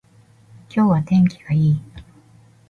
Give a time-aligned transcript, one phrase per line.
[0.73, 1.81] 今日は天気がいい